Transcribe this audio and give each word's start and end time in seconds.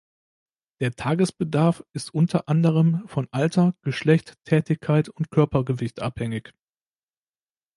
Der 0.79 0.95
Tagesbedarf 0.95 1.83
ist 1.93 2.11
unter 2.11 2.49
anderem 2.49 3.07
von 3.07 3.27
Alter, 3.29 3.75
Geschlecht, 3.83 4.33
Tätigkeit 4.45 5.09
und 5.09 5.29
Körpergewicht 5.29 6.01
abhängig. 6.01 6.55